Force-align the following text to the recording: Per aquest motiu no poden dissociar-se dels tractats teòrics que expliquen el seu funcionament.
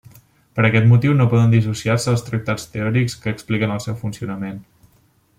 Per 0.59 0.63
aquest 0.67 0.87
motiu 0.91 1.11
no 1.17 1.27
poden 1.33 1.51
dissociar-se 1.55 2.09
dels 2.11 2.25
tractats 2.29 2.65
teòrics 2.77 3.19
que 3.25 3.33
expliquen 3.35 3.75
el 3.75 3.83
seu 3.87 3.99
funcionament. 4.05 4.57